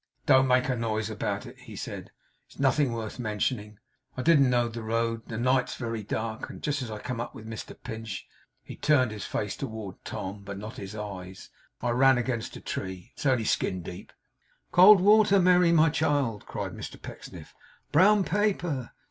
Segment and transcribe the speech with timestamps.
[0.25, 2.09] 'Don't make a noise about it,' he said.
[2.47, 3.77] 'It's nothing worth mentioning.
[4.17, 7.35] I didn't know the road; the night's very dark; and just as I came up
[7.35, 8.27] with Mr Pinch'
[8.63, 11.51] he turned his face towards Tom, but not his eyes
[11.83, 13.11] 'I ran against a tree.
[13.13, 14.11] It's only skin deep.'
[14.71, 17.53] 'Cold water, Merry, my child!' cried Mr Pecksniff.
[17.91, 18.93] 'Brown paper!